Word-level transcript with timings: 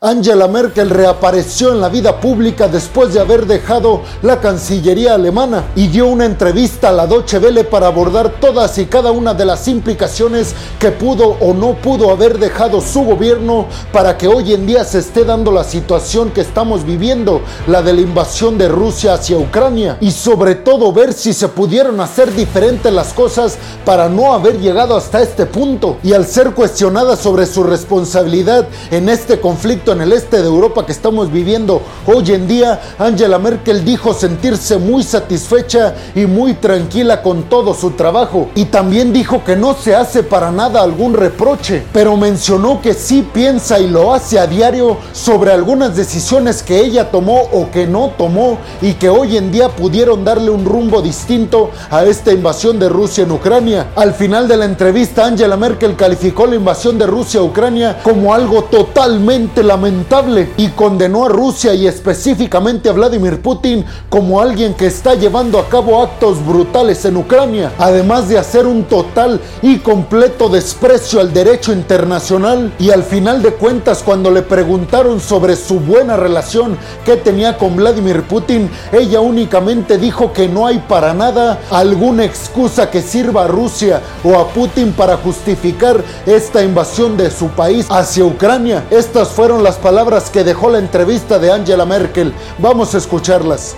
Angela 0.00 0.46
Merkel 0.46 0.90
reapareció 0.90 1.72
en 1.72 1.80
la 1.80 1.88
vida 1.88 2.20
pública 2.20 2.68
después 2.68 3.12
de 3.12 3.18
haber 3.18 3.46
dejado 3.46 4.02
la 4.22 4.40
Cancillería 4.40 5.14
alemana 5.14 5.64
y 5.74 5.88
dio 5.88 6.06
una 6.06 6.24
entrevista 6.24 6.90
a 6.90 6.92
la 6.92 7.08
Deutsche 7.08 7.40
Welle 7.40 7.64
para 7.64 7.88
abordar 7.88 8.36
todas 8.40 8.78
y 8.78 8.86
cada 8.86 9.10
una 9.10 9.34
de 9.34 9.44
las 9.44 9.66
implicaciones 9.66 10.54
que 10.78 10.92
pudo 10.92 11.30
o 11.40 11.52
no 11.52 11.74
pudo 11.74 12.12
haber 12.12 12.38
dejado 12.38 12.80
su 12.80 13.02
gobierno 13.02 13.66
para 13.92 14.16
que 14.16 14.28
hoy 14.28 14.52
en 14.52 14.68
día 14.68 14.84
se 14.84 15.00
esté 15.00 15.24
dando 15.24 15.50
la 15.50 15.64
situación 15.64 16.30
que 16.30 16.42
estamos 16.42 16.84
viviendo, 16.84 17.42
la 17.66 17.82
de 17.82 17.92
la 17.92 18.00
invasión 18.00 18.56
de 18.56 18.68
Rusia 18.68 19.14
hacia 19.14 19.36
Ucrania 19.36 19.98
y 20.00 20.12
sobre 20.12 20.54
todo 20.54 20.92
ver 20.92 21.12
si 21.12 21.32
se 21.32 21.48
pudieron 21.48 21.98
hacer 22.00 22.32
diferentes 22.36 22.92
las 22.92 23.12
cosas 23.12 23.58
para 23.84 24.08
no 24.08 24.32
haber 24.32 24.60
llegado 24.60 24.96
hasta 24.96 25.20
este 25.20 25.44
punto. 25.44 25.96
Y 26.04 26.12
al 26.12 26.24
ser 26.24 26.52
cuestionada 26.52 27.16
sobre 27.16 27.46
su 27.46 27.64
responsabilidad 27.64 28.68
en 28.92 29.08
este 29.08 29.40
conflicto 29.40 29.87
en 29.92 30.00
el 30.02 30.12
este 30.12 30.38
de 30.38 30.46
Europa 30.46 30.84
que 30.84 30.92
estamos 30.92 31.32
viviendo 31.32 31.80
hoy 32.06 32.32
en 32.32 32.46
día, 32.46 32.80
Angela 32.98 33.38
Merkel 33.38 33.84
dijo 33.84 34.12
sentirse 34.12 34.76
muy 34.76 35.02
satisfecha 35.02 35.94
y 36.14 36.26
muy 36.26 36.54
tranquila 36.54 37.22
con 37.22 37.44
todo 37.44 37.74
su 37.74 37.92
trabajo. 37.92 38.50
Y 38.54 38.66
también 38.66 39.12
dijo 39.12 39.42
que 39.44 39.56
no 39.56 39.74
se 39.74 39.94
hace 39.94 40.22
para 40.22 40.50
nada 40.50 40.82
algún 40.82 41.14
reproche, 41.14 41.84
pero 41.92 42.16
mencionó 42.16 42.80
que 42.82 42.94
sí 42.94 43.26
piensa 43.32 43.78
y 43.80 43.88
lo 43.88 44.12
hace 44.12 44.38
a 44.38 44.46
diario 44.46 44.98
sobre 45.12 45.52
algunas 45.52 45.96
decisiones 45.96 46.62
que 46.62 46.80
ella 46.80 47.10
tomó 47.10 47.42
o 47.52 47.70
que 47.70 47.86
no 47.86 48.12
tomó 48.18 48.58
y 48.82 48.94
que 48.94 49.08
hoy 49.08 49.36
en 49.36 49.50
día 49.50 49.68
pudieron 49.68 50.24
darle 50.24 50.50
un 50.50 50.64
rumbo 50.64 51.00
distinto 51.00 51.70
a 51.90 52.04
esta 52.04 52.32
invasión 52.32 52.78
de 52.78 52.88
Rusia 52.88 53.24
en 53.24 53.32
Ucrania. 53.32 53.88
Al 53.96 54.14
final 54.14 54.48
de 54.48 54.56
la 54.56 54.64
entrevista, 54.64 55.26
Angela 55.26 55.56
Merkel 55.56 55.96
calificó 55.96 56.46
la 56.46 56.56
invasión 56.56 56.98
de 56.98 57.06
Rusia 57.06 57.40
a 57.40 57.44
Ucrania 57.44 57.98
como 58.02 58.34
algo 58.34 58.64
totalmente 58.64 59.62
lamentable 59.62 59.77
lamentable 59.78 60.50
y 60.56 60.68
condenó 60.70 61.26
a 61.26 61.28
Rusia 61.28 61.72
y 61.72 61.86
específicamente 61.86 62.88
a 62.88 62.92
Vladimir 62.92 63.40
Putin 63.40 63.84
como 64.08 64.40
alguien 64.40 64.74
que 64.74 64.86
está 64.86 65.14
llevando 65.14 65.60
a 65.60 65.68
cabo 65.68 66.02
actos 66.02 66.44
brutales 66.44 67.04
en 67.04 67.16
Ucrania, 67.16 67.72
además 67.78 68.28
de 68.28 68.38
hacer 68.38 68.66
un 68.66 68.84
total 68.84 69.40
y 69.62 69.78
completo 69.78 70.48
desprecio 70.48 71.20
al 71.20 71.32
derecho 71.32 71.72
internacional 71.72 72.72
y 72.80 72.90
al 72.90 73.04
final 73.04 73.40
de 73.40 73.52
cuentas 73.52 74.02
cuando 74.02 74.32
le 74.32 74.42
preguntaron 74.42 75.20
sobre 75.20 75.54
su 75.54 75.78
buena 75.78 76.16
relación 76.16 76.76
que 77.04 77.16
tenía 77.16 77.56
con 77.56 77.76
Vladimir 77.76 78.24
Putin, 78.24 78.68
ella 78.90 79.20
únicamente 79.20 79.96
dijo 79.96 80.32
que 80.32 80.48
no 80.48 80.66
hay 80.66 80.80
para 80.88 81.14
nada 81.14 81.60
alguna 81.70 82.24
excusa 82.24 82.90
que 82.90 83.00
sirva 83.00 83.44
a 83.44 83.48
Rusia 83.48 84.02
o 84.24 84.40
a 84.40 84.48
Putin 84.48 84.92
para 84.92 85.16
justificar 85.18 86.02
esta 86.26 86.64
invasión 86.64 87.16
de 87.16 87.30
su 87.30 87.46
país 87.50 87.86
hacia 87.88 88.24
Ucrania. 88.24 88.84
Estas 88.90 89.28
fueron 89.28 89.62
las 89.62 89.67
las 89.68 89.76
palabras 89.76 90.30
que 90.30 90.44
dejó 90.44 90.70
la 90.70 90.78
entrevista 90.78 91.38
de 91.38 91.52
Angela 91.52 91.84
Merkel. 91.84 92.32
Vamos 92.56 92.94
a 92.94 92.96
escucharlas. 92.96 93.76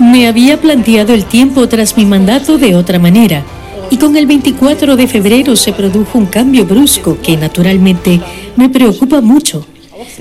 Me 0.00 0.28
había 0.28 0.60
planteado 0.60 1.14
el 1.14 1.24
tiempo 1.24 1.66
tras 1.66 1.96
mi 1.96 2.04
mandato 2.04 2.58
de 2.58 2.74
otra 2.74 2.98
manera. 2.98 3.42
Y 3.88 3.96
con 3.96 4.14
el 4.18 4.26
24 4.26 4.96
de 4.96 5.06
febrero 5.06 5.56
se 5.56 5.72
produjo 5.72 6.18
un 6.18 6.26
cambio 6.26 6.66
brusco 6.66 7.16
que 7.22 7.38
naturalmente 7.38 8.20
me 8.54 8.68
preocupa 8.68 9.22
mucho. 9.22 9.64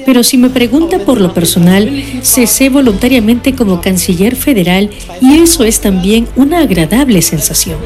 Pero 0.06 0.24
si 0.24 0.38
me 0.38 0.50
pregunta 0.50 1.00
por 1.00 1.20
lo 1.20 1.34
personal, 1.34 2.02
cesé 2.22 2.70
voluntariamente 2.70 3.56
como 3.56 3.82
canciller 3.82 4.38
federal 4.38 4.90
y 5.20 5.40
eso 5.40 5.66
es 5.66 5.82
también 5.82 6.30
una 6.38 6.62
agradable 6.62 7.22
sensación. 7.22 7.80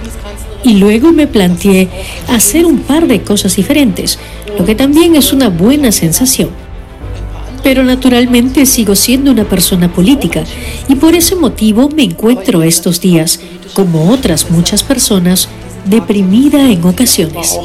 Y 0.63 0.73
luego 0.75 1.11
me 1.11 1.27
planteé 1.27 1.87
hacer 2.27 2.65
un 2.65 2.79
par 2.79 3.07
de 3.07 3.21
cosas 3.21 3.55
diferentes, 3.55 4.19
lo 4.57 4.65
que 4.65 4.75
también 4.75 5.15
es 5.15 5.31
una 5.31 5.49
buena 5.49 5.91
sensación. 5.91 6.49
Pero 7.63 7.83
naturalmente 7.83 8.65
sigo 8.65 8.95
siendo 8.95 9.31
una 9.31 9.45
persona 9.45 9.91
política 9.91 10.43
y 10.87 10.95
por 10.95 11.15
ese 11.15 11.35
motivo 11.35 11.89
me 11.89 12.03
encuentro 12.03 12.63
estos 12.63 12.99
días, 13.01 13.39
como 13.73 14.11
otras 14.11 14.49
muchas 14.49 14.83
personas, 14.83 15.49
deprimida 15.85 16.69
en 16.71 16.83
ocasiones. 16.85 17.57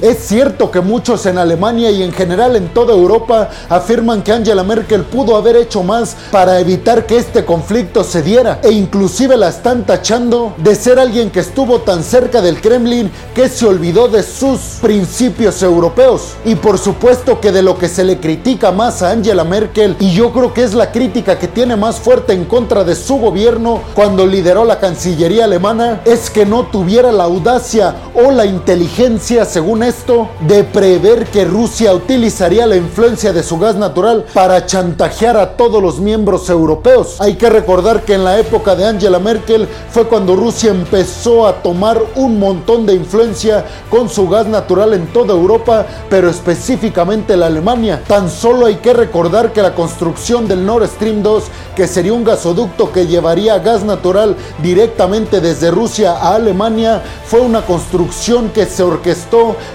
Es 0.00 0.28
cierto 0.28 0.70
que 0.70 0.80
muchos 0.80 1.26
en 1.26 1.38
Alemania 1.38 1.90
y 1.90 2.04
en 2.04 2.12
general 2.12 2.54
en 2.54 2.68
toda 2.68 2.94
Europa 2.94 3.50
afirman 3.68 4.22
que 4.22 4.32
Angela 4.32 4.62
Merkel 4.62 5.02
pudo 5.02 5.36
haber 5.36 5.56
hecho 5.56 5.82
más 5.82 6.16
para 6.30 6.60
evitar 6.60 7.04
que 7.04 7.16
este 7.16 7.44
conflicto 7.44 8.04
se 8.04 8.22
diera 8.22 8.60
e 8.62 8.70
inclusive 8.70 9.36
la 9.36 9.48
están 9.48 9.84
tachando 9.84 10.54
de 10.58 10.76
ser 10.76 11.00
alguien 11.00 11.30
que 11.30 11.40
estuvo 11.40 11.80
tan 11.80 12.04
cerca 12.04 12.40
del 12.40 12.60
Kremlin 12.60 13.10
que 13.34 13.48
se 13.48 13.66
olvidó 13.66 14.06
de 14.06 14.22
sus 14.22 14.60
principios 14.80 15.62
europeos. 15.62 16.34
Y 16.44 16.54
por 16.54 16.78
supuesto 16.78 17.40
que 17.40 17.50
de 17.50 17.62
lo 17.62 17.76
que 17.76 17.88
se 17.88 18.04
le 18.04 18.18
critica 18.18 18.70
más 18.70 19.02
a 19.02 19.10
Angela 19.10 19.42
Merkel 19.42 19.96
y 19.98 20.12
yo 20.12 20.32
creo 20.32 20.54
que 20.54 20.62
es 20.62 20.74
la 20.74 20.92
crítica 20.92 21.40
que 21.40 21.48
tiene 21.48 21.74
más 21.74 21.96
fuerte 21.96 22.34
en 22.34 22.44
contra 22.44 22.84
de 22.84 22.94
su 22.94 23.16
gobierno 23.16 23.80
cuando 23.94 24.26
lideró 24.26 24.64
la 24.64 24.78
Cancillería 24.78 25.44
alemana 25.44 26.02
es 26.04 26.30
que 26.30 26.46
no 26.46 26.66
tuviera 26.66 27.10
la 27.10 27.24
audacia 27.24 27.96
o 28.14 28.30
la 28.30 28.46
inteligencia 28.46 29.23
según 29.24 29.82
esto, 29.82 30.28
de 30.46 30.64
prever 30.64 31.24
que 31.24 31.46
Rusia 31.46 31.94
utilizaría 31.94 32.66
la 32.66 32.76
influencia 32.76 33.32
de 33.32 33.42
su 33.42 33.58
gas 33.58 33.74
natural 33.74 34.26
para 34.34 34.66
chantajear 34.66 35.38
a 35.38 35.56
todos 35.56 35.82
los 35.82 35.98
miembros 35.98 36.50
europeos. 36.50 37.16
Hay 37.20 37.36
que 37.36 37.48
recordar 37.48 38.02
que 38.02 38.14
en 38.14 38.24
la 38.24 38.38
época 38.38 38.76
de 38.76 38.84
Angela 38.84 39.18
Merkel 39.18 39.66
fue 39.90 40.06
cuando 40.06 40.36
Rusia 40.36 40.72
empezó 40.72 41.46
a 41.46 41.62
tomar 41.62 42.02
un 42.16 42.38
montón 42.38 42.84
de 42.84 42.94
influencia 42.94 43.64
con 43.88 44.10
su 44.10 44.28
gas 44.28 44.46
natural 44.46 44.92
en 44.92 45.06
toda 45.06 45.32
Europa, 45.32 45.86
pero 46.10 46.28
específicamente 46.28 47.34
la 47.34 47.46
Alemania. 47.46 48.02
Tan 48.06 48.28
solo 48.28 48.66
hay 48.66 48.76
que 48.76 48.92
recordar 48.92 49.54
que 49.54 49.62
la 49.62 49.74
construcción 49.74 50.46
del 50.46 50.66
Nord 50.66 50.86
Stream 50.86 51.22
2, 51.22 51.44
que 51.74 51.88
sería 51.88 52.12
un 52.12 52.24
gasoducto 52.24 52.92
que 52.92 53.06
llevaría 53.06 53.58
gas 53.58 53.84
natural 53.84 54.36
directamente 54.62 55.40
desde 55.40 55.70
Rusia 55.70 56.12
a 56.12 56.34
Alemania, 56.34 57.02
fue 57.24 57.40
una 57.40 57.62
construcción 57.62 58.50
que 58.50 58.66
se 58.66 58.82
orquestó 58.82 59.13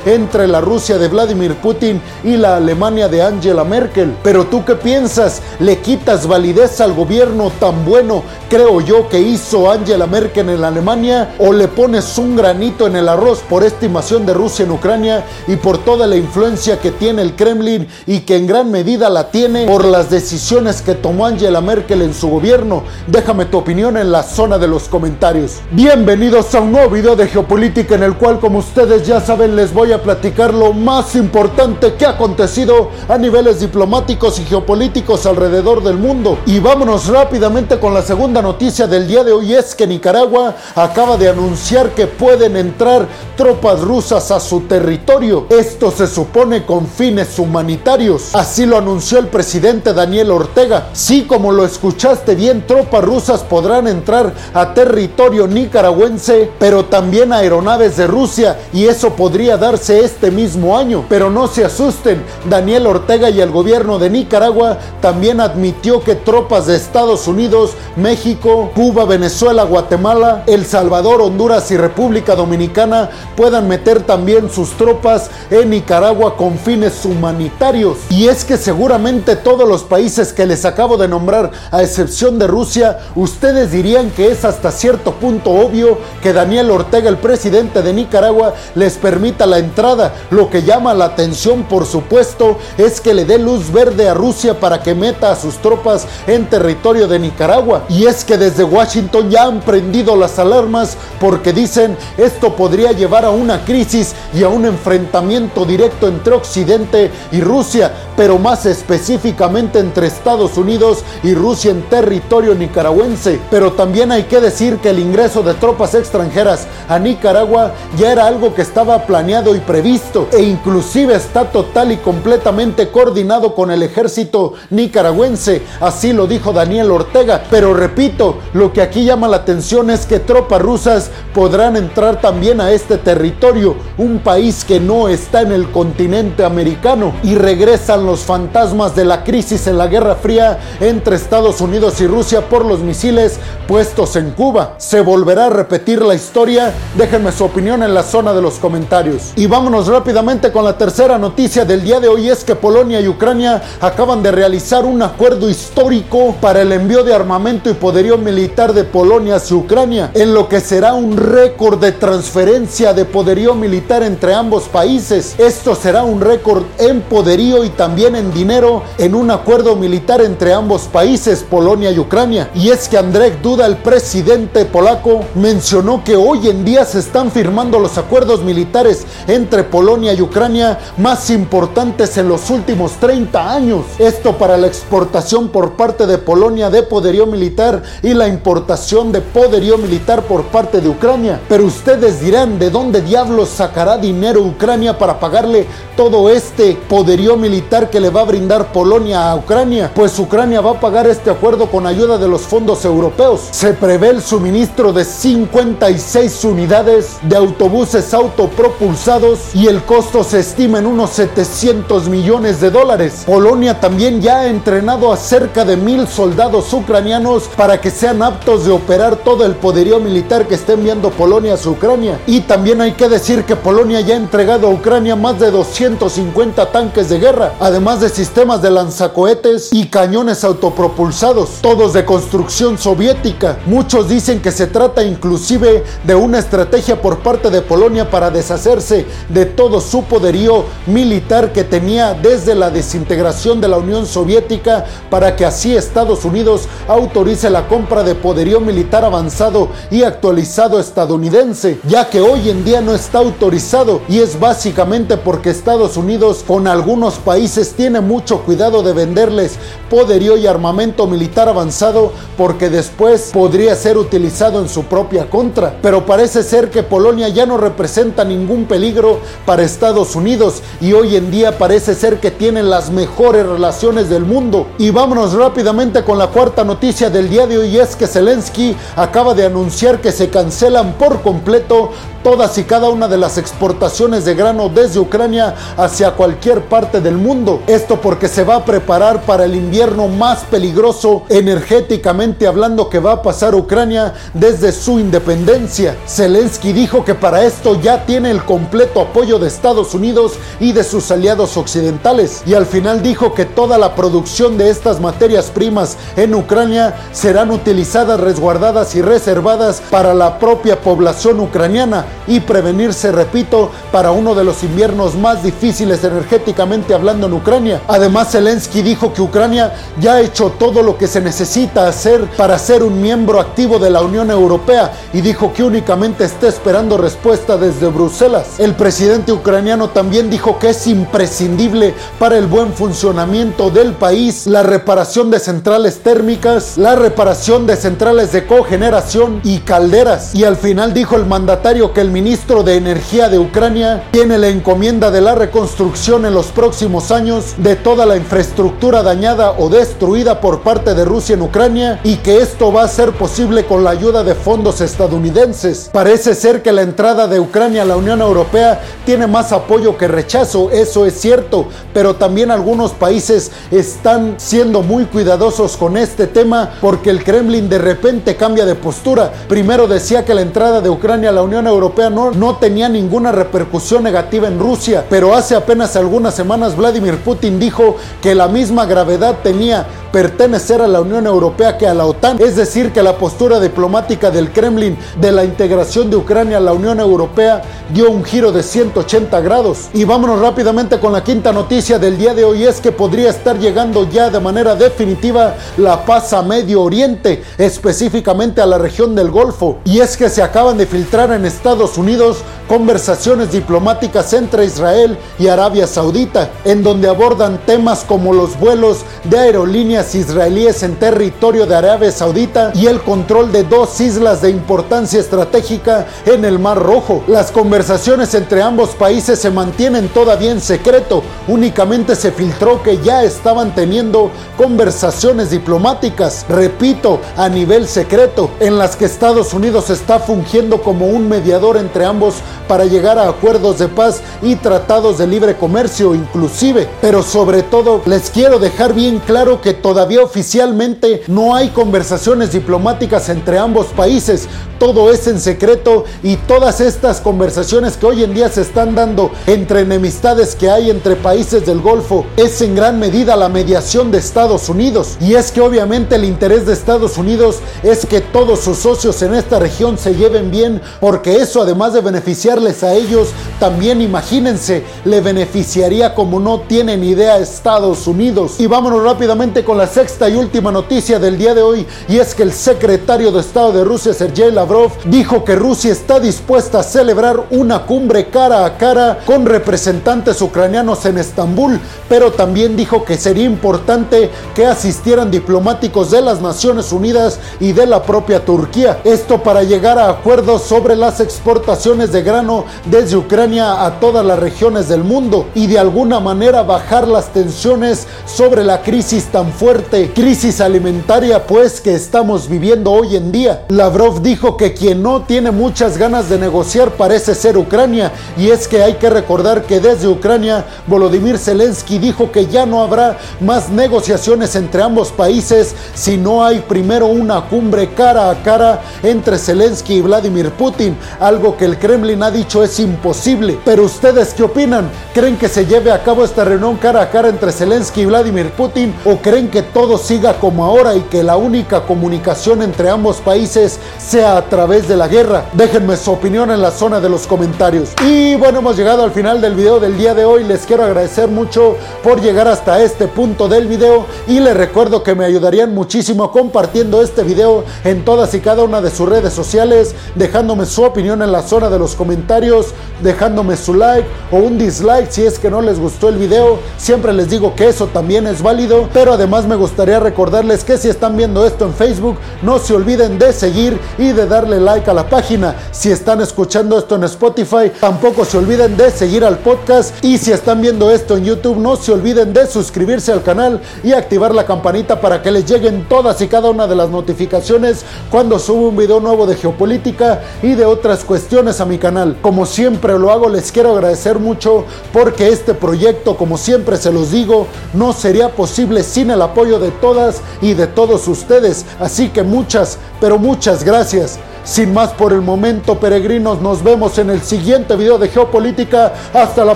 entre 0.06 0.48
la 0.48 0.62
Rusia 0.62 0.98
de 0.98 1.08
Vladimir 1.08 1.56
Putin 1.56 2.02
y 2.24 2.36
la 2.36 2.58
Alemania 2.58 3.08
de 3.08 3.22
Angela 3.22 3.64
Merkel. 3.64 4.16
Pero 4.24 4.46
tú 4.48 4.66
qué 4.66 4.76
piensas? 4.76 5.42
¿Le 5.60 5.78
quitas 5.78 6.28
validez 6.28 6.82
al 6.82 6.94
gobierno 6.94 7.52
tan 7.60 7.86
bueno, 7.86 8.24
creo 8.50 8.82
yo, 8.82 9.08
que 9.08 9.20
hizo 9.20 9.72
Angela 9.72 10.08
Merkel 10.08 10.50
en 10.50 10.64
Alemania? 10.64 11.36
¿O 11.40 11.54
le 11.54 11.68
pones 11.68 12.18
un 12.18 12.36
granito 12.36 12.88
en 12.88 12.96
el 12.96 13.08
arroz 13.08 13.40
por 13.50 13.64
esta 13.64 13.86
invasión 13.86 14.26
de 14.26 14.34
Rusia 14.34 14.66
en 14.66 14.72
Ucrania 14.72 15.24
y 15.48 15.56
por 15.56 15.78
toda 15.78 16.06
la 16.06 16.16
influencia 16.16 16.80
que 16.80 16.92
tiene 16.92 17.22
el 17.22 17.36
Kremlin 17.36 17.88
y 18.06 18.22
que 18.22 18.36
en 18.36 18.48
gran 18.48 18.72
medida 18.72 19.10
la 19.10 19.32
tiene 19.32 19.66
por 19.66 19.86
las 19.86 20.10
decisiones 20.10 20.82
que 20.82 20.96
tomó 20.96 21.26
Angela 21.26 21.62
Merkel 21.62 22.02
en 22.02 22.14
su 22.14 22.30
gobierno? 22.30 22.84
Déjame 23.08 23.46
tu 23.46 23.58
opinión 23.58 23.98
en 23.98 24.12
la 24.12 24.24
zona 24.24 24.58
de 24.58 24.68
los 24.68 24.90
comentarios. 24.90 25.60
Bienvenidos 25.72 26.54
a 26.56 26.62
un 26.62 26.72
nuevo 26.72 26.90
video 26.90 27.16
de 27.16 27.28
geopolítica 27.28 27.96
en 27.96 28.04
el 28.04 28.16
cual 28.16 28.40
como 28.40 28.60
ustedes 28.60 29.06
ya 29.06 29.22
saben, 29.30 29.56
les 29.56 29.72
voy 29.72 29.92
a 29.92 30.02
platicar 30.02 30.56
lo 30.56 30.74
más 30.74 31.14
importante 31.14 31.94
que 31.94 32.04
ha 32.04 32.12
acontecido 32.14 32.90
a 33.08 33.16
niveles 33.16 33.60
diplomáticos 33.60 34.40
y 34.40 34.44
geopolíticos 34.44 35.28
alrededor 35.28 35.84
del 35.84 35.98
mundo. 35.98 36.40
Y 36.48 36.58
vámonos 36.58 37.06
rápidamente 37.06 37.80
con 37.80 37.94
la 37.94 38.02
segunda 38.02 38.42
noticia 38.42 38.88
del 38.88 39.08
día 39.08 39.24
de 39.24 39.32
hoy, 39.32 39.54
es 39.54 39.76
que 39.76 39.86
Nicaragua 39.86 40.56
acaba 40.74 41.16
de 41.16 41.30
anunciar 41.30 41.92
que 41.92 42.08
pueden 42.08 42.58
entrar 42.58 43.08
tropas 43.38 43.82
rusas 43.82 44.32
a 44.32 44.40
su 44.40 44.62
territorio. 44.62 45.46
Esto 45.52 45.92
se 45.92 46.08
supone 46.08 46.66
con 46.66 46.88
fines 46.88 47.38
humanitarios. 47.38 48.34
Así 48.34 48.66
lo 48.66 48.80
anunció 48.80 49.20
el 49.20 49.28
presidente 49.28 49.94
Daniel 49.94 50.32
Ortega. 50.32 50.88
Sí, 50.94 51.26
como 51.28 51.52
lo 51.52 51.66
escuchaste 51.66 52.34
bien, 52.34 52.66
tropas 52.66 53.04
rusas 53.04 53.42
podrán 53.42 53.88
entrar 53.88 54.34
a 54.56 54.74
territorio 54.74 55.46
nicaragüense, 55.46 56.50
pero 56.58 56.86
también 56.86 57.32
aeronaves 57.32 57.96
de 57.96 58.08
Rusia 58.08 58.58
y 58.74 58.86
eso 58.86 59.19
podría 59.20 59.58
darse 59.58 60.00
este 60.00 60.32
mismo 60.32 60.78
año. 60.78 61.04
Pero 61.10 61.30
no 61.30 61.50
se 61.50 61.66
asusten, 61.66 62.24
Daniel 62.50 62.88
Ortega 62.88 63.30
y 63.30 63.42
el 63.42 63.52
gobierno 63.52 64.00
de 64.00 64.10
Nicaragua 64.10 64.78
también 65.02 65.42
admitió 65.42 66.02
que 66.02 66.16
tropas 66.16 66.68
de 66.68 66.78
Estados 66.78 67.28
Unidos, 67.28 67.72
México, 67.98 68.72
Cuba, 68.74 69.04
Venezuela, 69.04 69.64
Guatemala, 69.64 70.44
El 70.48 70.66
Salvador, 70.66 71.22
Honduras 71.22 71.70
y 71.70 71.76
República 71.76 72.34
Dominicana 72.34 73.10
puedan 73.36 73.68
meter 73.68 74.04
también 74.04 74.50
sus 74.50 74.70
tropas 74.78 75.30
en 75.52 75.72
Nicaragua 75.72 76.38
con 76.38 76.58
fines 76.58 77.04
humanitarios. 77.04 77.98
Y 78.10 78.30
es 78.30 78.46
que 78.46 78.56
seguramente 78.56 79.36
todos 79.36 79.68
los 79.68 79.84
países 79.84 80.32
que 80.32 80.46
les 80.46 80.64
acabo 80.64 80.96
de 80.96 81.10
nombrar, 81.10 81.52
a 81.72 81.84
excepción 81.84 82.40
de 82.40 82.48
Rusia, 82.48 83.00
ustedes 83.16 83.74
dirían 83.74 84.12
que 84.12 84.32
es 84.32 84.46
hasta 84.46 84.72
cierto 84.72 85.16
punto 85.16 85.50
obvio 85.52 85.98
que 86.24 86.32
Daniel 86.32 86.72
Ortega, 86.72 87.10
el 87.10 87.18
presidente 87.18 87.82
de 87.82 87.92
Nicaragua, 87.92 88.54
les 88.76 88.96
permita 89.10 89.48
la 89.48 89.58
entrada. 89.58 90.14
Lo 90.30 90.52
que 90.52 90.62
llama 90.62 90.94
la 90.94 91.06
atención, 91.06 91.64
por 91.64 91.88
supuesto, 91.88 92.60
es 92.78 93.02
que 93.02 93.16
le 93.16 93.26
dé 93.26 93.40
luz 93.40 93.72
verde 93.72 94.08
a 94.08 94.14
Rusia 94.14 94.60
para 94.60 94.84
que 94.84 94.94
meta 94.94 95.32
a 95.32 95.36
sus 95.36 95.56
tropas 95.58 96.06
en 96.28 96.48
territorio 96.48 97.08
de 97.08 97.18
Nicaragua. 97.18 97.86
Y 97.90 98.06
es 98.06 98.24
que 98.24 98.38
desde 98.38 98.64
Washington 98.64 99.32
ya 99.32 99.46
han 99.46 99.62
prendido 99.62 100.16
las 100.16 100.38
alarmas 100.38 100.96
porque 101.20 101.54
dicen 101.54 101.98
esto 102.18 102.56
podría 102.56 102.92
llevar 102.92 103.26
a 103.26 103.32
una 103.32 103.66
crisis 103.66 104.14
y 104.32 104.44
a 104.44 104.50
un 104.50 104.68
enfrentamiento 104.68 105.66
directo 105.66 106.08
entre 106.08 106.36
Occidente 106.36 107.10
y 107.32 107.42
Rusia, 107.42 107.92
pero 108.20 108.38
más 108.38 108.66
específicamente 108.66 109.80
entre 109.80 110.08
Estados 110.08 110.58
Unidos 110.58 111.06
y 111.24 111.34
Rusia 111.34 111.72
en 111.72 111.84
territorio 111.84 112.54
nicaragüense. 112.54 113.40
Pero 113.50 113.72
también 113.72 114.12
hay 114.12 114.24
que 114.24 114.42
decir 114.42 114.80
que 114.80 114.90
el 114.90 115.00
ingreso 115.00 115.42
de 115.42 115.54
tropas 115.54 115.96
extranjeras 115.96 116.68
a 116.90 117.00
Nicaragua 117.00 117.72
ya 117.98 118.12
era 118.12 118.28
algo 118.28 118.54
que 118.54 118.62
estaba 118.62 119.06
planeado 119.06 119.56
y 119.56 119.60
previsto 119.60 120.28
e 120.34 120.42
inclusive 120.42 121.16
está 121.16 121.46
total 121.46 121.94
y 121.94 121.98
completamente 121.98 122.90
coordinado 122.90 123.56
con 123.56 123.72
el 123.72 123.84
ejército 123.84 124.56
nicaragüense, 124.70 125.62
así 125.80 126.12
lo 126.12 126.28
dijo 126.28 126.52
Daniel 126.52 126.92
Ortega. 126.92 127.44
Pero 127.50 127.74
repito, 127.74 128.40
lo 128.52 128.74
que 128.74 128.82
aquí 128.82 129.06
llama 129.06 129.30
la 129.30 129.38
atención 129.38 129.90
es 129.90 130.06
que 130.06 130.20
tropas 130.20 130.62
rusas 130.62 131.10
podrán 131.34 131.78
entrar 131.78 132.20
también 132.20 132.60
a 132.60 132.74
este 132.74 132.98
territorio, 132.98 133.78
un 133.98 134.20
país 134.20 134.66
que 134.66 134.82
no 134.82 135.08
está 135.08 135.40
en 135.40 135.54
el 135.54 135.72
continente 135.72 136.44
americano 136.44 137.14
y 137.24 137.36
regresan 137.36 138.09
los 138.10 138.22
fantasmas 138.22 138.96
de 138.96 139.06
la 139.06 139.24
crisis 139.24 139.68
en 139.68 139.78
la 139.78 139.86
Guerra 139.86 140.16
Fría 140.16 140.58
entre 140.80 141.16
Estados 141.16 141.62
Unidos 141.62 142.02
y 142.02 142.08
Rusia 142.08 142.42
por 142.42 142.66
los 142.66 142.80
misiles 142.80 143.40
puestos 143.68 144.16
en 144.16 144.32
Cuba. 144.32 144.74
¿Se 144.80 145.02
volverá 145.02 145.46
a 145.46 145.50
repetir 145.52 146.02
la 146.02 146.16
historia? 146.16 146.74
Déjenme 146.98 147.32
su 147.32 147.44
opinión 147.44 147.84
en 147.84 147.94
la 147.94 148.02
zona 148.02 148.34
de 148.34 148.42
los 148.42 148.56
comentarios. 148.56 149.34
Y 149.36 149.46
vámonos 149.46 149.86
rápidamente 149.86 150.52
con 150.52 150.66
la 150.66 150.76
tercera 150.76 151.20
noticia 151.20 151.66
del 151.66 151.84
día 151.84 152.00
de 152.00 152.08
hoy 152.08 152.30
es 152.30 152.44
que 152.44 152.56
Polonia 152.56 153.00
y 153.00 153.08
Ucrania 153.08 153.62
acaban 153.80 154.24
de 154.24 154.32
realizar 154.32 154.86
un 154.86 155.04
acuerdo 155.04 155.48
histórico 155.48 156.34
para 156.42 156.64
el 156.64 156.72
envío 156.72 157.04
de 157.04 157.14
armamento 157.14 157.70
y 157.70 157.76
poderío 157.76 158.18
militar 158.18 158.74
de 158.74 158.86
Polonia 158.86 159.36
hacia 159.36 159.56
Ucrania, 159.56 160.10
en 160.16 160.34
lo 160.34 160.50
que 160.50 160.62
será 160.62 160.96
un 160.96 161.16
récord 161.16 161.80
de 161.80 161.92
transferencia 161.92 162.92
de 162.92 163.06
poderío 163.06 163.54
militar 163.54 164.02
entre 164.02 164.34
ambos 164.34 164.64
países. 164.64 165.36
Esto 165.38 165.76
será 165.76 166.02
un 166.02 166.22
récord 166.22 166.64
en 166.80 167.02
poderío 167.02 167.64
y 167.64 167.70
también 167.70 167.99
en 168.06 168.34
dinero 168.34 168.84
en 168.98 169.14
un 169.14 169.30
acuerdo 169.32 169.76
militar 169.76 170.22
entre 170.22 170.54
ambos 170.54 170.84
países, 170.84 171.46
Polonia 171.48 171.92
y 171.92 172.00
Ucrania. 172.00 172.50
Y 172.56 172.70
es 172.70 172.88
que 172.88 172.98
Andrzej 172.98 173.42
Duda, 173.42 173.66
el 173.66 173.78
presidente 173.78 174.66
polaco, 174.66 175.22
mencionó 175.36 176.04
que 176.04 176.16
hoy 176.16 176.48
en 176.50 176.64
día 176.64 176.86
se 176.86 177.00
están 177.00 177.32
firmando 177.32 177.80
los 177.80 177.98
acuerdos 177.98 178.44
militares 178.44 179.06
entre 179.28 179.64
Polonia 179.64 180.14
y 180.14 180.22
Ucrania 180.22 180.80
más 180.98 181.30
importantes 181.30 182.18
en 182.18 182.30
los 182.30 182.50
últimos 182.50 182.94
30 182.94 183.54
años. 183.54 183.86
Esto 183.98 184.38
para 184.38 184.58
la 184.58 184.68
exportación 184.68 185.50
por 185.50 185.74
parte 185.74 186.08
de 186.08 186.18
Polonia 186.18 186.70
de 186.70 186.84
poderío 186.84 187.26
militar 187.26 187.84
y 188.02 188.14
la 188.14 188.28
importación 188.28 189.12
de 189.12 189.22
poderío 189.22 189.78
militar 189.78 190.24
por 190.24 190.44
parte 190.46 190.82
de 190.82 190.90
Ucrania. 190.90 191.40
Pero 191.48 191.66
ustedes 191.66 192.22
dirán, 192.22 192.60
¿de 192.60 192.70
dónde 192.70 193.02
diablos 193.02 193.50
sacará 193.50 193.98
dinero 193.98 194.42
Ucrania 194.42 194.98
para 194.98 195.20
pagarle 195.20 195.68
todo 195.96 196.30
este 196.30 196.78
poderío 196.88 197.36
militar 197.38 197.89
que 197.90 198.00
le 198.00 198.10
va 198.10 198.22
a 198.22 198.26
brindar 198.26 198.72
Polonia 198.72 199.32
a 199.32 199.36
Ucrania? 199.36 199.92
Pues 199.94 200.18
Ucrania 200.20 200.62
va 200.62 200.72
a 200.72 200.80
pagar 200.80 201.08
este 201.08 201.30
acuerdo 201.30 201.70
con 201.70 201.86
ayuda 201.88 202.18
de 202.18 202.28
los 202.28 202.42
fondos 202.42 202.86
europeos. 202.86 203.48
Se 203.52 203.74
prevé 203.74 204.10
el 204.10 204.22
suministro 204.22 204.94
de 204.94 205.06
56 205.06 206.44
unidades 206.46 207.18
de 207.24 207.36
autobuses 207.36 208.14
autopropulsados 208.14 209.56
y 209.56 209.68
el 209.68 209.84
costo 209.84 210.24
se 210.24 210.40
estima 210.40 210.80
en 210.80 210.86
unos 210.86 211.12
700 211.12 212.08
millones 212.10 212.62
de 212.62 212.72
dólares. 212.72 213.24
Polonia 213.26 213.80
también 213.80 214.22
ya 214.22 214.40
ha 214.40 214.48
entrenado 214.48 215.12
a 215.12 215.18
cerca 215.18 215.66
de 215.66 215.78
mil 215.78 216.08
soldados 216.08 216.72
ucranianos 216.74 217.50
para 217.56 217.82
que 217.82 217.92
sean 217.92 218.22
aptos 218.22 218.66
de 218.66 218.72
operar 218.72 219.18
todo 219.18 219.46
el 219.46 219.56
poderío 219.56 220.00
militar 220.00 220.48
que 220.48 220.56
está 220.56 220.74
enviando 220.74 221.10
Polonia 221.12 221.54
a 221.54 221.70
Ucrania. 221.70 222.20
Y 222.28 222.42
también 222.42 222.82
hay 222.82 222.94
que 222.94 223.10
decir 223.10 223.44
que 223.44 223.56
Polonia 223.56 224.02
ya 224.02 224.14
ha 224.14 224.18
entregado 224.18 224.68
a 224.68 224.72
Ucrania 224.72 225.16
más 225.16 225.40
de 225.40 225.52
250 225.52 226.72
tanques 226.72 227.10
de 227.10 227.20
guerra, 227.20 227.54
además 227.70 228.02
de 228.02 228.10
sistemas 228.10 228.64
de 228.64 228.72
lanzacohetes 228.72 229.70
y 229.72 229.88
cañones 229.88 230.44
autopropulsados, 230.44 231.62
todos 231.62 231.94
de 231.94 232.04
construcción 232.04 232.80
soviética. 232.80 233.60
Muchos 233.68 234.10
dicen 234.10 234.42
que 234.42 234.52
se 234.52 234.66
trata 234.66 235.04
inclusive 235.04 235.84
de 236.04 236.16
una 236.16 236.40
estrategia 236.40 237.00
por 237.00 237.20
parte 237.20 237.52
de 237.52 237.62
Polonia 237.62 238.10
para 238.10 238.32
deshacerse 238.32 239.06
de 239.30 239.46
todo 239.46 239.82
su 239.82 240.04
poderío 240.04 240.66
militar 240.88 241.54
que 241.54 241.64
tenía 241.64 242.16
desde 242.16 242.56
la 242.56 242.72
desintegración 242.72 243.62
de 243.62 243.68
la 243.68 243.78
Unión 243.78 244.08
Soviética 244.08 244.86
para 245.12 245.36
que 245.36 245.46
así 245.46 245.76
Estados 245.76 246.26
Unidos 246.26 246.64
autorice 246.88 247.52
la 247.52 247.68
compra 247.68 248.02
de 248.04 248.16
poderío 248.16 248.60
militar 248.60 249.06
avanzado 249.06 249.70
y 249.92 250.02
actualizado 250.02 250.80
estadounidense, 250.80 251.80
ya 251.88 252.10
que 252.10 252.20
hoy 252.20 252.50
en 252.50 252.66
día 252.66 252.82
no 252.82 252.96
está 252.96 253.20
autorizado 253.20 254.02
y 254.10 254.20
es 254.20 254.40
básicamente 254.40 255.18
porque 255.18 255.52
Estados 255.52 255.98
Unidos 255.98 256.44
con 256.48 256.68
algunos 256.68 257.20
países 257.20 257.59
tiene 257.66 258.00
mucho 258.00 258.42
cuidado 258.44 258.82
de 258.84 258.94
venderles 258.94 259.58
poderío 259.90 260.38
y 260.38 260.48
armamento 260.48 261.08
militar 261.08 261.50
avanzado 261.50 262.14
porque 262.38 262.70
después 262.70 263.32
podría 263.34 263.76
ser 263.76 263.98
utilizado 263.98 264.62
en 264.62 264.70
su 264.70 264.84
propia 264.84 265.30
contra. 265.30 265.76
Pero 265.82 266.06
parece 266.06 266.44
ser 266.44 266.70
que 266.70 266.84
Polonia 266.84 267.28
ya 267.28 267.46
no 267.46 267.58
representa 267.58 268.24
ningún 268.24 268.66
peligro 268.66 269.20
para 269.46 269.64
Estados 269.64 270.16
Unidos 270.16 270.62
y 270.80 270.94
hoy 270.94 271.16
en 271.16 271.32
día 271.32 271.58
parece 271.58 271.96
ser 271.96 272.20
que 272.20 272.32
tienen 272.32 272.70
las 272.70 272.92
mejores 272.92 273.46
relaciones 273.46 274.10
del 274.10 274.24
mundo. 274.24 274.68
Y 274.78 274.92
vámonos 274.92 275.34
rápidamente 275.34 276.04
con 276.04 276.18
la 276.18 276.28
cuarta 276.28 276.64
noticia 276.64 277.10
del 277.10 277.30
día 277.30 277.46
de 277.48 277.58
hoy 277.58 277.78
es 277.78 277.96
que 277.96 278.08
Zelensky 278.08 278.76
acaba 278.96 279.34
de 279.34 279.46
anunciar 279.46 280.00
que 280.00 280.12
se 280.12 280.30
cancelan 280.30 280.94
por 280.94 281.22
completo 281.22 281.92
todas 282.24 282.58
y 282.58 282.64
cada 282.64 282.90
una 282.90 283.08
de 283.08 283.18
las 283.18 283.38
exportaciones 283.38 284.26
de 284.26 284.36
grano 284.36 284.70
desde 284.70 285.00
Ucrania 285.00 285.56
hacia 285.78 286.12
cualquier 286.12 286.62
parte 286.66 287.02
del 287.02 287.18
mundo. 287.18 287.62
Esto 287.68 288.02
porque 288.02 288.28
se 288.28 288.44
va 288.44 288.56
a 288.56 288.66
preparar 288.66 289.22
para 289.22 289.46
el 289.46 289.56
invierno 289.56 290.08
más 290.08 290.44
peligroso 290.46 291.24
energéticamente 291.30 292.48
hablando 292.48 292.90
que 292.90 293.00
va 293.00 293.14
a 293.14 293.22
pasar 293.22 293.56
Ucrania 293.56 294.14
desde 294.34 294.72
su 294.72 295.00
independencia. 295.00 295.98
Zelensky 296.08 296.74
dijo 296.74 297.06
que 297.06 297.16
para 297.16 297.44
esto 297.44 297.80
ya 297.80 298.06
tiene 298.06 298.32
el 298.32 298.44
completo 298.44 299.02
apoyo 299.02 299.40
de 299.40 299.48
Estados 299.48 299.94
Unidos 299.94 300.34
y 300.60 300.72
de 300.72 300.84
sus 300.84 301.12
aliados 301.12 301.58
occidentales 301.58 302.44
y 302.46 302.54
al 302.54 302.66
final 302.66 303.02
dijo 303.02 303.34
que 303.34 303.46
toda 303.46 303.78
la 303.78 303.96
producción 303.96 304.58
de 304.58 304.70
estas 304.70 305.00
materias 305.00 305.52
primas 305.52 305.98
en 306.16 306.36
Ucrania 306.36 306.96
serán 307.12 307.52
utilizadas, 307.52 308.20
resguardadas 308.20 308.96
y 308.96 309.02
reservadas 309.02 309.82
para 309.90 310.14
la 310.14 310.40
propia 310.40 310.82
población 310.82 311.40
ucraniana 311.40 312.06
y 312.28 312.40
prevenirse, 312.40 313.12
repito, 313.12 313.72
para 313.92 314.12
uno 314.12 314.36
de 314.36 314.44
los 314.44 314.64
inviernos 314.64 315.16
más 315.16 315.44
difíciles 315.44 316.04
energéticamente 316.04 316.94
hablando 316.94 317.28
en 317.28 317.34
Ucrania. 317.34 317.82
Además, 317.88 318.32
Zelensky 318.32 318.82
dijo 318.82 319.14
que 319.14 319.22
Ucrania 319.22 319.74
ya 320.00 320.14
ha 320.14 320.22
hecho 320.22 320.54
todo 320.58 320.82
lo 320.84 320.98
que 320.98 321.08
se 321.08 321.22
necesita 321.22 321.88
hacer 321.88 322.22
para 322.38 322.58
ser 322.60 322.84
un 322.84 323.02
miembro 323.02 323.40
activo 323.40 323.80
de 323.80 323.90
la 323.90 324.02
Unión 324.02 324.32
Europea 324.32 324.92
y 325.14 325.22
dijo 325.22 325.54
que 325.54 325.64
únicamente 325.64 326.24
está 326.24 326.48
esperando 326.48 326.98
respuesta 326.98 327.58
desde 327.58 327.88
Bruselas. 327.88 328.60
El 328.60 328.76
presidente 328.76 329.32
ucraniano 329.32 329.90
también 329.90 330.30
dijo 330.30 330.60
que 330.60 330.70
es 330.70 330.88
imprescindible 330.88 331.94
para 332.18 332.38
el 332.38 332.48
buen 332.48 332.74
funcionamiento 332.74 333.70
del 333.70 333.94
país 333.94 334.48
la 334.48 334.64
reparación 334.64 335.32
de 335.32 335.40
centrales 335.40 336.00
térmicas, 336.00 336.78
la 336.78 336.96
reparación 336.96 337.66
de 337.68 337.76
centrales 337.76 338.32
de 338.32 338.46
cogeneración 338.46 339.42
y 339.44 339.60
calderas. 339.60 340.36
Y 340.36 340.44
al 340.44 340.58
final 340.58 340.94
dijo 340.94 341.16
el 341.16 341.26
mandatario 341.26 341.94
que 341.94 341.99
el 342.00 342.12
ministro 342.12 342.64
de 342.64 342.76
Energía 342.76 343.30
de 343.30 343.40
Ucrania 343.40 344.04
tiene 344.12 344.38
la 344.38 344.48
encomienda 344.48 345.12
de 345.12 345.22
la 345.22 345.36
reconstrucción 345.36 346.26
en 346.26 346.34
los 346.34 346.48
próximos 346.48 347.12
años 347.12 347.56
de 347.58 347.76
toda 347.76 348.06
la 348.06 348.16
infraestructura 348.16 349.04
dañada 349.04 349.52
o 349.58 349.70
destruida 349.70 350.40
por 350.40 350.62
parte 350.62 350.94
de 350.96 351.04
Rusia 351.04 351.34
en 351.36 351.42
Ucrania 351.42 352.00
y 352.04 352.18
que 352.18 352.38
esto 352.38 352.72
va 352.72 352.84
a 352.84 352.88
ser 352.88 353.12
posible 353.12 353.66
con 353.66 353.84
la 353.84 353.90
ayuda 353.90 354.24
de 354.24 354.34
fondos 354.34 354.82
estadounidenses. 354.82 355.90
Parece 355.92 356.36
ser 356.36 356.62
que 356.62 356.72
la 356.72 356.84
entrada 356.84 357.28
de 357.28 357.40
Ucrania 357.40 357.82
a 357.82 357.86
la 357.86 357.98
Unión 357.98 358.22
Europea 358.22 358.82
tiene 359.06 359.28
más 359.28 359.52
apoyo 359.52 359.98
que 359.98 360.08
rechazo, 360.08 360.72
eso 360.72 361.06
es 361.06 361.20
cierto, 361.20 361.68
pero 361.94 362.16
también 362.16 362.50
algunos 362.50 362.92
países 362.92 363.52
están 363.72 364.36
siendo 364.38 364.82
muy 364.84 365.06
cuidadosos 365.06 365.76
con 365.76 365.98
este 365.98 366.28
tema 366.28 366.72
porque 366.80 367.10
el 367.10 367.24
Kremlin 367.24 367.68
de 367.68 367.78
repente 367.78 368.36
cambia 368.36 368.66
de 368.66 368.76
postura. 368.76 369.32
Primero 369.48 369.88
decía 369.88 370.24
que 370.24 370.34
la 370.34 370.42
entrada 370.42 370.80
de 370.82 370.90
Ucrania 370.90 371.30
a 371.30 371.34
la 371.34 371.44
Unión 371.44 371.68
Europea 371.68 371.89
no, 372.10 372.56
tenía 372.58 372.90
ninguna 372.90 373.32
repercusión 373.32 374.04
negativa 374.04 374.48
en 374.48 374.60
Rusia, 374.60 375.06
pero 375.10 375.34
hace 375.34 375.56
apenas 375.56 375.96
algunas 375.96 376.36
semanas 376.36 376.76
Vladimir 376.76 377.18
Putin 377.18 377.60
dijo 377.60 377.98
que 378.22 378.36
la 378.36 378.48
misma 378.48 378.86
gravedad 378.86 379.38
tenía 379.44 379.86
pertenecer 380.12 380.82
a 380.82 380.88
la 380.88 381.02
Unión 381.02 381.28
Europea 381.28 381.78
que 381.78 381.88
a 381.88 381.94
la 381.94 382.06
OTAN. 382.06 382.40
Es 382.40 382.56
decir, 382.56 382.92
que 382.92 383.04
la 383.04 383.18
postura 383.18 383.60
diplomática 383.60 384.32
del 384.32 384.52
Kremlin 384.52 384.98
de 385.20 385.32
la 385.32 385.44
integración 385.44 386.10
de 386.10 386.18
Ucrania 386.18 386.58
a 386.58 386.62
la 386.62 386.74
Unión 386.74 387.00
Europea 387.00 387.62
dio 387.94 388.10
un 388.10 388.24
giro 388.24 388.52
de 388.52 388.64
180 388.64 389.40
grados. 389.42 389.90
Y 389.94 390.04
vámonos 390.04 390.40
rápidamente 390.40 391.00
con 391.00 391.14
la 391.14 391.24
quinta 391.24 391.52
noticia 391.52 392.00
del 392.00 392.18
día 392.18 392.34
de 392.34 392.44
hoy 392.44 392.64
es 392.66 392.80
que 392.80 392.92
podría 392.92 393.30
estar 393.30 393.58
llegando 393.58 394.10
ya 394.10 394.30
de 394.30 394.40
manera 394.40 394.76
definitiva 394.76 395.56
la 395.78 396.06
paz 396.06 396.34
a 396.34 396.42
Medio 396.42 396.82
Oriente, 396.82 397.44
específicamente 397.58 398.62
a 398.62 398.66
la 398.66 398.78
región 398.78 399.16
del 399.16 399.30
Golfo. 399.32 399.80
Y 399.86 400.00
es 400.00 400.18
que 400.18 400.30
se 400.30 400.42
acaban 400.44 400.78
de 400.78 400.86
filtrar 400.86 401.32
en 401.32 401.46
Estados 401.46 401.98
Unidos 401.98 402.38
conversaciones 402.68 403.52
diplomáticas 403.52 404.32
entre 404.34 404.66
Israel 404.66 405.18
y 405.40 405.48
Arabia 405.48 405.88
Saudita, 405.88 406.52
en 406.66 406.84
donde 406.84 407.10
abordan 407.10 407.60
temas 407.66 408.04
como 408.08 408.34
los 408.34 408.60
vuelos 408.60 409.00
de 409.24 409.40
aerolíneas 409.40 409.99
israelíes 410.16 410.84
en 410.84 410.96
territorio 410.96 411.66
de 411.66 411.76
Arabia 411.76 412.12
Saudita 412.12 412.72
y 412.74 412.88
el 412.88 413.02
control 413.02 413.52
de 413.52 413.64
dos 413.64 414.00
islas 414.00 414.42
de 414.42 414.50
importancia 414.50 415.20
estratégica 415.20 416.08
en 416.26 416.46
el 416.46 416.60
Mar 416.60 416.78
Rojo. 416.78 417.24
Las 417.28 417.52
conversaciones 417.52 418.34
entre 418.34 418.62
ambos 418.62 418.92
países 418.92 419.40
se 419.40 419.52
mantienen 419.52 420.10
todavía 420.10 420.52
en 420.52 420.62
secreto, 420.62 421.24
únicamente 421.48 422.16
se 422.16 422.32
filtró 422.32 422.82
que 422.82 422.98
ya 423.00 423.24
estaban 423.24 423.76
teniendo 423.76 424.32
conversaciones 424.58 425.50
diplomáticas, 425.50 426.46
repito, 426.48 427.20
a 427.38 427.50
nivel 427.50 427.88
secreto, 427.88 428.50
en 428.60 428.78
las 428.78 428.96
que 428.96 429.06
Estados 429.06 429.54
Unidos 429.54 429.90
está 429.90 430.20
fungiendo 430.20 430.82
como 430.82 431.08
un 431.08 431.28
mediador 431.28 431.78
entre 431.78 432.06
ambos 432.06 432.36
para 432.68 432.86
llegar 432.86 433.18
a 433.18 433.28
acuerdos 433.28 433.80
de 433.80 433.88
paz 433.88 434.22
y 434.42 434.56
tratados 434.56 435.18
de 435.18 435.28
libre 435.28 435.56
comercio 435.56 436.16
inclusive. 436.16 436.88
Pero 437.02 437.24
sobre 437.24 437.64
todo 437.64 438.02
les 438.06 438.30
quiero 438.30 438.60
dejar 438.60 438.94
bien 438.94 439.20
claro 439.20 439.62
que 439.62 439.74
todavía 439.90 440.22
oficialmente 440.22 441.24
no 441.26 441.56
hay 441.56 441.70
conversaciones 441.70 442.52
diplomáticas 442.52 443.28
entre 443.30 443.58
ambos 443.58 443.88
países. 443.88 444.48
Todo 444.80 445.12
es 445.12 445.28
en 445.28 445.40
secreto 445.40 446.06
y 446.24 446.38
todas 446.38 446.82
estas 446.82 447.22
conversaciones 447.22 447.98
que 447.98 448.06
hoy 448.06 448.24
en 448.24 448.34
día 448.34 448.50
se 448.50 448.62
están 448.62 448.96
dando 448.96 449.32
entre 449.46 449.82
enemistades 449.82 450.56
que 450.56 450.70
hay 450.70 450.90
entre 450.90 451.16
países 451.16 451.66
del 451.66 451.82
Golfo 451.82 452.26
es 452.38 452.62
en 452.62 452.76
gran 452.76 452.98
medida 453.00 453.36
la 453.36 453.50
mediación 453.50 454.10
de 454.10 454.18
Estados 454.18 454.70
Unidos. 454.70 455.18
Y 455.20 455.36
es 455.36 455.52
que 455.52 455.62
obviamente 455.62 456.16
el 456.16 456.24
interés 456.24 456.66
de 456.66 456.74
Estados 456.74 457.18
Unidos 457.18 457.58
es 457.84 458.06
que 458.06 458.22
todos 458.22 458.62
sus 458.62 458.78
socios 458.78 459.22
en 459.22 459.36
esta 459.36 459.60
región 459.60 459.98
se 459.98 460.16
lleven 460.16 460.50
bien 460.50 460.82
porque 461.00 461.36
eso 461.36 461.62
además 461.62 461.94
de 461.94 462.02
beneficiar 462.02 462.40
a 462.50 462.94
ellos, 462.94 463.30
también 463.60 464.02
imagínense, 464.02 464.84
le 465.04 465.20
beneficiaría 465.20 466.16
como 466.16 466.40
no 466.40 466.62
tienen 466.62 467.04
idea 467.04 467.38
Estados 467.38 468.08
Unidos. 468.08 468.60
Y 468.60 468.68
vámonos 468.68 469.04
rápidamente 469.04 469.64
con 469.64 469.78
la 469.78 469.88
sexta 469.88 470.30
y 470.30 470.36
última 470.36 470.72
noticia 470.72 471.20
del 471.20 471.38
día 471.38 471.54
de 471.54 471.62
hoy, 471.62 471.86
y 472.08 472.18
es 472.18 472.34
que 472.34 472.44
el 472.44 472.54
secretario 472.54 473.32
de 473.32 473.42
Estado 473.42 473.72
de 473.74 473.84
Rusia, 473.84 474.14
Sergei 474.14 474.52
Lavrov, 474.52 474.69
dijo 475.06 475.44
que 475.44 475.56
Rusia 475.56 475.92
está 475.92 476.20
dispuesta 476.20 476.80
a 476.80 476.84
celebrar 476.84 477.48
una 477.50 477.86
cumbre 477.88 478.30
cara 478.30 478.66
a 478.66 478.78
cara 478.78 479.18
con 479.26 479.48
representantes 479.48 480.42
ucranianos 480.44 481.06
en 481.06 481.18
Estambul, 481.18 481.80
pero 482.08 482.32
también 482.32 482.76
dijo 482.76 483.04
que 483.04 483.18
sería 483.18 483.46
importante 483.46 484.30
que 484.54 484.68
asistieran 484.68 485.32
diplomáticos 485.32 486.12
de 486.12 486.22
las 486.22 486.42
Naciones 486.42 486.92
Unidas 486.92 487.40
y 487.60 487.72
de 487.72 487.88
la 487.88 488.04
propia 488.04 488.46
Turquía. 488.46 489.00
Esto 489.04 489.42
para 489.42 489.64
llegar 489.64 489.98
a 489.98 490.10
acuerdos 490.10 490.64
sobre 490.64 490.96
las 490.96 491.20
exportaciones 491.20 492.12
de 492.12 492.22
grano 492.22 492.66
desde 492.86 493.18
Ucrania 493.18 493.86
a 493.86 494.00
todas 494.00 494.24
las 494.24 494.38
regiones 494.38 494.88
del 494.88 495.04
mundo 495.04 495.48
y 495.56 495.66
de 495.66 495.80
alguna 495.80 496.20
manera 496.20 496.62
bajar 496.62 497.08
las 497.08 497.34
tensiones 497.34 498.06
sobre 498.26 498.64
la 498.64 498.84
crisis 498.84 499.26
tan 499.26 499.52
fuerte, 499.52 500.12
crisis 500.14 500.62
alimentaria 500.62 501.48
pues 501.48 501.82
que 501.82 501.96
estamos 501.96 502.48
viviendo 502.48 502.92
hoy 502.92 503.16
en 503.16 503.32
día. 503.32 503.66
Lavrov 503.70 504.22
dijo 504.22 504.58
que 504.60 504.74
quien 504.74 505.02
no 505.02 505.22
tiene 505.22 505.52
muchas 505.52 505.98
ganas 505.98 506.28
de 506.28 506.38
negociar 506.38 506.92
parece 506.92 507.34
ser 507.34 507.58
Ucrania 507.58 508.12
y 508.38 508.50
es 508.50 508.68
que 508.68 508.84
hay 508.84 508.96
que 508.96 509.10
recordar 509.10 509.64
que 509.64 509.80
desde 509.80 510.10
Ucrania 510.10 510.66
Volodymyr 510.86 511.38
Zelensky 511.38 511.98
dijo 511.98 512.30
que 512.30 512.46
ya 512.46 512.66
no 512.66 512.84
habrá 512.84 513.18
más 513.40 513.70
negociaciones 513.70 514.58
entre 514.58 514.84
ambos 514.84 515.14
países 515.14 515.74
si 515.94 516.18
no 516.18 516.44
hay 516.44 516.60
primero 516.60 517.08
una 517.08 517.40
cumbre 517.46 517.94
cara 517.94 518.30
a 518.30 518.44
cara 518.44 518.82
entre 519.02 519.38
Zelensky 519.38 519.94
y 519.94 520.02
Vladimir 520.02 520.52
Putin, 520.52 520.98
algo 521.22 521.56
que 521.56 521.64
el 521.64 521.80
Kremlin 521.80 522.22
ha 522.22 522.30
dicho 522.30 522.62
es 522.62 522.82
imposible. 522.82 523.58
Pero 523.64 523.86
ustedes 523.86 524.34
qué 524.34 524.44
opinan? 524.44 524.90
¿Creen 525.14 525.38
que 525.38 525.48
se 525.48 525.68
lleve 525.68 525.94
a 525.94 526.04
cabo 526.04 526.26
esta 526.26 526.44
reunión 526.44 526.76
cara 526.76 527.02
a 527.02 527.10
cara 527.10 527.30
entre 527.30 527.54
Zelensky 527.54 528.02
y 528.02 528.06
Vladimir 528.08 528.52
Putin? 528.52 528.94
¿O 529.06 529.20
creen 529.20 529.48
que 529.48 529.62
todo 529.62 529.98
siga 529.98 530.34
como 530.34 530.66
ahora 530.66 530.96
y 530.96 531.02
que 531.04 531.24
la 531.24 531.38
única 531.38 531.86
comunicación 531.86 532.62
entre 532.62 532.90
ambos 532.90 533.22
países 533.22 533.80
sea 533.98 534.36
a 534.36 534.49
través 534.50 534.88
de 534.88 534.98
la 534.98 535.08
guerra? 535.08 535.46
Déjenme 535.54 535.96
su 535.96 536.12
opinión 536.12 536.52
en 536.52 536.62
la 536.62 536.72
zona 536.72 537.00
de 537.00 537.10
los 537.10 537.28
comentarios. 537.28 537.90
Y 538.06 538.36
bueno, 538.36 538.60
hemos 538.60 538.76
llegado 538.76 539.04
al 539.04 539.12
final 539.12 539.40
del 539.42 539.56
video 539.56 539.80
del 539.80 539.98
día 539.98 540.14
de 540.14 540.26
hoy. 540.26 540.44
Les 540.44 540.66
quiero 540.66 540.84
agradecer 540.84 541.30
mucho 541.30 541.76
por 542.04 542.22
llegar 542.22 542.48
hasta 542.48 542.82
este 542.82 543.08
punto 543.08 543.48
del 543.48 543.68
video 543.68 544.06
y 544.28 544.40
les 544.40 544.58
recuerdo 544.58 545.04
que 545.04 545.16
me 545.16 545.26
ayudarían 545.26 545.74
muchísimo 545.74 546.32
compartiendo 546.32 547.02
este 547.02 547.24
video 547.24 547.64
en 547.84 548.04
todas 548.04 548.34
y 548.34 548.40
cada 548.40 548.64
una 548.64 548.82
de 548.82 548.92
sus 548.92 549.08
redes 549.08 549.34
sociales, 549.34 549.96
dejándome 550.16 550.66
su 550.66 550.84
opinión 550.84 551.22
en 551.22 551.32
la 551.32 551.44
zona 551.44 551.70
de 551.70 551.80
los 551.80 551.96
comentarios 551.96 552.74
dejándome 553.02 553.56
su 553.56 553.74
like 553.74 554.08
o 554.32 554.38
un 554.38 554.58
dislike 554.58 555.12
si 555.12 555.26
es 555.26 555.40
que 555.40 555.50
no 555.50 555.62
les 555.62 555.80
gustó 555.80 556.10
el 556.10 556.18
video. 556.18 556.60
Siempre 556.78 557.14
les 557.14 557.30
digo 557.30 557.56
que 557.56 557.68
eso 557.68 557.88
también 557.88 558.28
es 558.28 558.42
válido, 558.42 558.90
pero 558.94 559.14
además 559.14 559.46
me 559.46 559.56
gustaría 559.56 560.00
recordarles 560.00 560.64
que 560.64 560.78
si 560.78 560.90
están 560.90 561.18
viendo 561.18 561.46
esto 561.46 561.66
en 561.66 561.74
Facebook, 561.74 562.18
no 562.42 562.60
se 562.60 562.74
olviden 562.74 563.20
de 563.20 563.34
seguir 563.34 563.80
y 563.98 564.12
de 564.12 564.26
darle 564.40 564.60
like 564.62 564.90
a 564.90 564.94
la 564.94 565.10
página. 565.10 565.54
Si 565.72 565.92
están 565.92 566.22
escuchando 566.22 566.78
esto 566.78 566.96
en 566.96 567.04
Spotify, 567.04 567.72
tampoco 567.80 568.24
se 568.24 568.38
olviden 568.38 568.78
de 568.78 568.90
seguir 568.90 569.26
al 569.26 569.40
podcast 569.40 569.94
y 570.02 570.18
si 570.18 570.32
están 570.32 570.62
viendo 570.62 570.90
esto 570.90 571.18
en 571.18 571.26
YouTube, 571.26 571.58
no 571.58 571.76
se 571.76 571.92
olviden 571.92 572.32
de 572.32 572.48
suscribirse 572.48 573.12
al 573.12 573.22
canal 573.22 573.60
y 573.84 573.92
activar 573.92 574.34
la 574.34 574.46
campanita 574.46 575.02
para 575.02 575.22
que 575.22 575.32
les 575.32 575.46
lleguen 575.46 575.86
todas 575.90 576.22
y 576.22 576.28
cada 576.28 576.50
una 576.50 576.68
de 576.68 576.76
las 576.76 576.90
notificaciones 576.90 577.84
cuando 578.10 578.40
subo 578.40 578.70
un 578.70 578.78
video 578.78 579.02
nuevo 579.02 579.26
de 579.26 579.36
geopolítica 579.36 580.22
y 580.42 580.56
de 580.56 580.64
otras 580.64 581.04
cuestiones 581.04 581.60
a 581.60 581.66
mi 581.66 581.78
canal. 581.78 582.18
Como 582.22 582.46
siempre 582.46 582.98
lo 582.98 583.12
hago, 583.12 583.28
les 583.28 583.52
quiero 583.52 583.74
agradecer 583.74 584.20
mucho 584.20 584.64
porque 584.94 585.28
este 585.28 585.54
proyecto, 585.54 586.16
como 586.16 586.38
siempre 586.38 586.78
se 586.78 586.94
los 586.94 587.12
digo, 587.12 587.48
no 587.74 587.92
sería 587.92 588.30
posible 588.30 588.84
sin 588.84 589.12
el 589.12 589.22
apoyo 589.22 589.60
de 589.60 589.72
todas 589.72 590.22
y 590.42 590.54
de 590.54 590.68
todos 590.68 591.10
ustedes. 591.10 591.66
Así 591.78 592.08
que 592.08 592.24
muchas, 592.24 592.78
pero 593.02 593.20
muchas 593.20 593.66
gracias. 593.66 594.18
Sin 594.44 594.74
más 594.74 594.92
por 594.94 595.14
el 595.14 595.22
momento, 595.22 595.80
peregrinos, 595.80 596.42
nos 596.42 596.64
vemos 596.64 596.98
en 596.98 597.10
el 597.10 597.22
siguiente 597.22 597.76
video 597.76 597.98
de 597.98 598.10
Geopolítica. 598.10 598.94
Hasta 599.14 599.46
la 599.46 599.56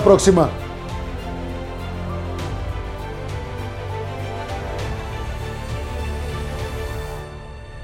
próxima. 0.00 0.63